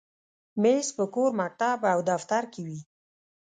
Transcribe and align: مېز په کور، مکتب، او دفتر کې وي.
مېز 0.61 0.87
په 0.97 1.05
کور، 1.13 1.31
مکتب، 1.39 1.79
او 1.93 1.99
دفتر 2.11 2.43
کې 2.53 2.61
وي. 2.67 2.79